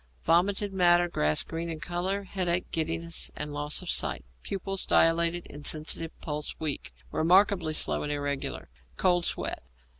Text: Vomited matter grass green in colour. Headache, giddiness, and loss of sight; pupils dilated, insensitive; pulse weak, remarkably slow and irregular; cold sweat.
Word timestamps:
Vomited 0.23 0.73
matter 0.73 1.07
grass 1.07 1.43
green 1.43 1.69
in 1.69 1.79
colour. 1.79 2.23
Headache, 2.23 2.71
giddiness, 2.71 3.29
and 3.35 3.53
loss 3.53 3.83
of 3.83 3.89
sight; 3.91 4.25
pupils 4.41 4.83
dilated, 4.87 5.45
insensitive; 5.45 6.09
pulse 6.21 6.55
weak, 6.59 6.91
remarkably 7.11 7.73
slow 7.73 8.01
and 8.01 8.11
irregular; 8.11 8.67
cold 8.97 9.25
sweat. 9.27 9.61